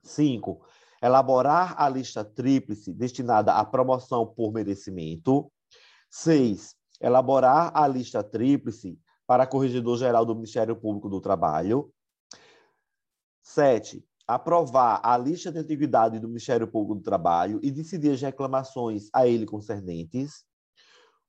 Cinco, 0.04 0.62
elaborar 1.01 1.75
a 1.77 1.89
lista 1.89 2.23
tríplice 2.23 2.93
destinada 2.93 3.53
à 3.53 3.65
promoção 3.65 4.25
por 4.25 4.53
merecimento. 4.53 5.51
Seis, 6.09 6.75
elaborar 6.99 7.71
a 7.73 7.87
lista 7.87 8.23
tríplice 8.23 8.99
para 9.25 9.47
Corregedor-Geral 9.47 10.25
do 10.25 10.35
Ministério 10.35 10.75
Público 10.75 11.09
do 11.09 11.19
Trabalho. 11.19 11.91
Sete, 13.41 14.05
aprovar 14.27 15.01
a 15.03 15.17
lista 15.17 15.51
de 15.51 15.59
antiguidade 15.59 16.19
do 16.19 16.27
Ministério 16.27 16.67
Público 16.67 16.95
do 16.95 17.01
Trabalho 17.01 17.59
e 17.63 17.71
decidir 17.71 18.11
as 18.11 18.21
reclamações 18.21 19.09
a 19.13 19.27
ele 19.27 19.45
concernentes. 19.45 20.45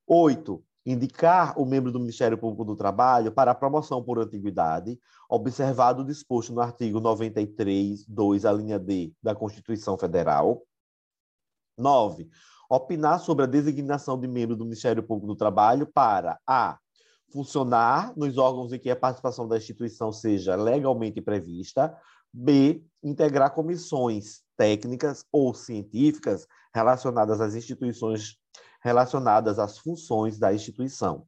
Oito, 0.07 0.63
indicar 0.85 1.59
o 1.59 1.65
membro 1.65 1.93
do 1.93 2.01
Ministério 2.01 2.37
Público 2.37 2.65
do 2.65 2.77
Trabalho 2.77 3.31
para 3.31 3.53
a 3.53 3.55
promoção 3.55 4.03
por 4.03 4.19
antiguidade, 4.19 4.99
observado 5.29 6.03
o 6.03 6.07
disposto 6.07 6.53
no 6.53 6.61
artigo 6.61 7.01
93, 7.01 8.05
2, 8.07 8.45
a 8.45 8.53
linha 8.53 8.79
D 8.79 9.13
da 9.23 9.35
Constituição 9.35 9.97
Federal. 9.97 10.63
Nove, 11.79 12.29
opinar 12.69 13.21
sobre 13.21 13.45
a 13.45 13.49
designação 13.49 14.19
de 14.19 14.27
membro 14.27 14.57
do 14.57 14.65
Ministério 14.65 15.03
Público 15.03 15.29
do 15.29 15.37
Trabalho 15.37 15.87
para 15.87 16.39
a 16.47 16.79
funcionar 17.33 18.13
nos 18.17 18.37
órgãos 18.37 18.73
em 18.73 18.79
que 18.79 18.91
a 18.91 18.97
participação 18.97 19.49
da 19.49 19.57
instituição 19.57 20.13
seja 20.13 20.55
legalmente 20.55 21.21
prevista. 21.21 21.97
B, 22.33 22.83
integrar 23.03 23.55
comissões 23.55 24.43
técnicas 24.57 25.25
ou 25.33 25.53
científicas 25.53 26.47
relacionadas 26.75 27.41
às 27.41 27.55
instituições 27.55 28.37
relacionadas 28.83 29.59
às 29.59 29.79
funções 29.79 30.39
da 30.39 30.53
instituição. 30.53 31.27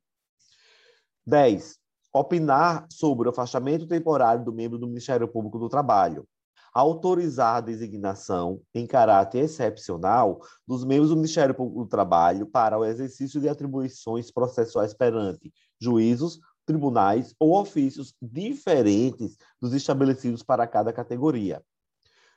10. 1.27 1.79
Opinar 2.13 2.87
sobre 2.91 3.29
o 3.29 3.31
afastamento 3.31 3.87
temporário 3.87 4.45
do 4.45 4.53
membro 4.53 4.79
do 4.79 4.87
Ministério 4.87 5.29
Público 5.29 5.59
do 5.59 5.69
Trabalho. 5.69 6.27
Autorizar 6.73 7.57
a 7.57 7.61
designação, 7.61 8.61
em 8.75 8.85
caráter 8.87 9.39
excepcional, 9.39 10.41
dos 10.67 10.85
membros 10.85 11.11
do 11.11 11.17
Ministério 11.17 11.55
Público 11.55 11.85
do 11.85 11.89
Trabalho 11.89 12.47
para 12.47 12.77
o 12.77 12.85
exercício 12.85 13.41
de 13.41 13.49
atribuições 13.49 14.31
processuais 14.33 14.93
perante 14.93 15.53
juízos, 15.85 16.41
tribunais 16.65 17.35
ou 17.39 17.61
ofícios 17.61 18.15
diferentes 18.21 19.37
dos 19.61 19.73
estabelecidos 19.75 20.43
para 20.43 20.67
cada 20.67 20.93
categoria. 20.93 21.63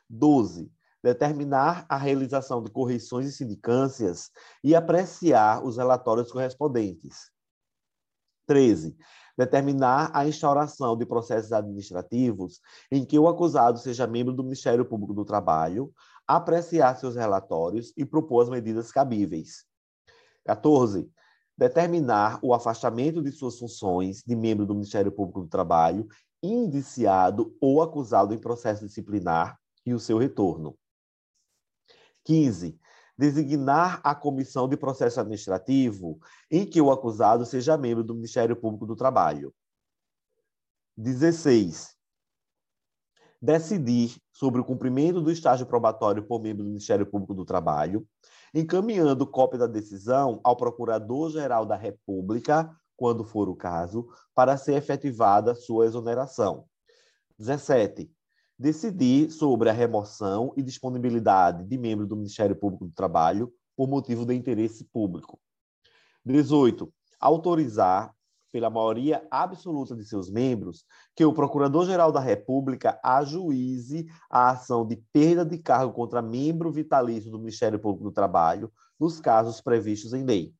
12. 0.09 0.71
Determinar 1.03 1.85
a 1.87 1.97
realização 1.97 2.61
de 2.61 2.71
correções 2.71 3.27
e 3.27 3.31
sindicâncias 3.31 4.29
e 4.63 4.75
apreciar 4.75 5.63
os 5.63 5.77
relatórios 5.77 6.31
correspondentes. 6.31 7.31
13. 8.47 8.97
Determinar 9.37 10.09
a 10.13 10.27
instauração 10.27 10.97
de 10.97 11.05
processos 11.05 11.51
administrativos 11.51 12.59
em 12.91 13.05
que 13.05 13.19
o 13.19 13.27
acusado 13.27 13.77
seja 13.77 14.07
membro 14.07 14.33
do 14.33 14.43
Ministério 14.43 14.85
Público 14.85 15.13
do 15.13 15.23
Trabalho, 15.23 15.93
apreciar 16.25 16.95
seus 16.95 17.15
relatórios 17.15 17.93
e 17.95 18.03
propor 18.03 18.41
as 18.41 18.49
medidas 18.49 18.91
cabíveis. 18.91 19.65
14 20.45 21.09
determinar 21.57 22.39
o 22.43 22.53
afastamento 22.53 23.21
de 23.21 23.31
suas 23.31 23.57
funções 23.57 24.21
de 24.23 24.35
membro 24.35 24.65
do 24.65 24.75
Ministério 24.75 25.11
Público 25.11 25.41
do 25.41 25.47
Trabalho, 25.47 26.07
indiciado 26.43 27.55
ou 27.59 27.81
acusado 27.81 28.33
em 28.33 28.37
processo 28.37 28.85
disciplinar 28.85 29.59
e 29.85 29.93
o 29.93 29.99
seu 29.99 30.17
retorno. 30.17 30.77
15. 32.23 32.79
Designar 33.17 33.99
a 34.03 34.13
comissão 34.13 34.67
de 34.67 34.77
processo 34.77 35.19
administrativo 35.19 36.19
em 36.51 36.65
que 36.65 36.79
o 36.79 36.91
acusado 36.91 37.45
seja 37.45 37.77
membro 37.77 38.03
do 38.03 38.13
Ministério 38.13 38.55
Público 38.55 38.85
do 38.85 38.95
Trabalho. 38.95 39.51
16. 40.95 41.96
Decidir 43.41 44.17
sobre 44.33 44.59
o 44.59 44.65
cumprimento 44.65 45.21
do 45.21 45.31
estágio 45.31 45.65
probatório 45.65 46.23
por 46.23 46.41
membro 46.41 46.63
do 46.63 46.69
Ministério 46.69 47.05
Público 47.05 47.35
do 47.35 47.45
Trabalho, 47.45 48.07
encaminhando 48.53 49.27
cópia 49.27 49.59
da 49.59 49.67
decisão 49.67 50.39
ao 50.43 50.55
Procurador-Geral 50.55 51.65
da 51.65 51.75
República, 51.75 52.69
quando 52.95 53.23
for 53.23 53.47
o 53.47 53.55
caso, 53.55 54.07
para 54.33 54.57
ser 54.57 54.73
efetivada 54.73 55.53
sua 55.53 55.85
exoneração. 55.85 56.65
17. 57.37 58.11
Decidir 58.57 59.29
sobre 59.29 59.69
a 59.69 59.73
remoção 59.73 60.51
e 60.57 60.63
disponibilidade 60.63 61.63
de 61.63 61.77
membro 61.77 62.07
do 62.07 62.15
Ministério 62.15 62.55
Público 62.55 62.85
do 62.85 62.93
Trabalho 62.93 63.53
por 63.75 63.87
motivo 63.87 64.25
de 64.25 64.33
interesse 64.33 64.83
público. 64.85 65.39
18. 66.25 66.91
Autorizar 67.19 68.16
pela 68.51 68.69
maioria 68.69 69.25
absoluta 69.29 69.95
de 69.95 70.05
seus 70.05 70.29
membros, 70.29 70.85
que 71.15 71.25
o 71.25 71.33
Procurador-Geral 71.33 72.11
da 72.11 72.19
República 72.19 72.99
ajuize 73.03 74.07
a 74.29 74.51
ação 74.51 74.85
de 74.85 74.97
perda 75.11 75.45
de 75.45 75.57
cargo 75.57 75.93
contra 75.93 76.21
membro 76.21 76.71
vitalício 76.71 77.29
do 77.29 77.39
Ministério 77.39 77.79
Público 77.79 78.05
do 78.05 78.11
Trabalho, 78.11 78.71
nos 78.99 79.19
casos 79.19 79.61
previstos 79.61 80.13
em 80.13 80.23
lei. 80.23 80.53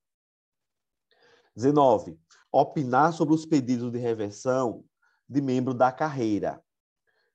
19. 1.56 2.20
Opinar 2.52 3.14
sobre 3.14 3.34
os 3.34 3.46
pedidos 3.46 3.92
de 3.92 3.98
reversão 3.98 4.84
de 5.28 5.42
membro 5.42 5.74
da 5.74 5.92
carreira. 5.92 6.62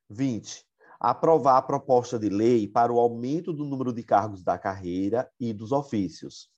20. 0.09 0.65
Aprovar 1.01 1.59
a 1.59 1.62
proposta 1.62 2.19
de 2.19 2.29
lei 2.29 2.69
para 2.69 2.93
o 2.93 3.01
aumento 3.01 3.53
do 3.53 3.65
número 3.65 3.93
de 3.93 4.03
cargos 4.05 4.45
da 4.45 4.57
carreira 4.57 5.29
e 5.41 5.53
dos 5.53 5.73
ofícios. 5.73 6.49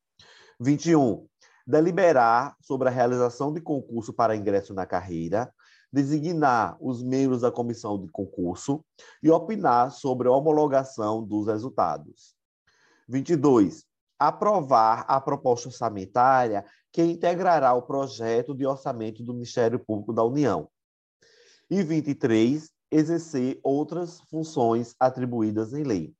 21 0.60 1.26
deliberar 1.66 2.56
sobre 2.60 2.88
a 2.88 2.90
realização 2.90 3.52
de 3.52 3.60
concurso 3.60 4.12
para 4.12 4.36
ingresso 4.36 4.74
na 4.74 4.84
carreira, 4.84 5.52
designar 5.92 6.76
os 6.80 7.02
membros 7.02 7.42
da 7.42 7.52
comissão 7.52 8.00
de 8.00 8.10
concurso 8.10 8.84
e 9.22 9.30
opinar 9.30 9.90
sobre 9.92 10.28
a 10.28 10.32
homologação 10.32 11.22
dos 11.22 11.46
resultados. 11.46 12.34
22. 13.08 13.84
Aprovar 14.18 15.04
a 15.08 15.20
proposta 15.20 15.68
orçamentária 15.68 16.64
que 16.92 17.02
integrará 17.02 17.74
o 17.74 17.82
projeto 17.82 18.54
de 18.54 18.66
orçamento 18.66 19.22
do 19.22 19.34
Ministério 19.34 19.78
Público 19.78 20.12
da 20.12 20.24
União. 20.24 20.68
E 21.70 21.82
23. 21.82 22.70
Exercer 22.90 23.58
outras 23.62 24.20
funções 24.30 24.94
atribuídas 25.00 25.72
em 25.72 25.82
lei. 25.82 26.14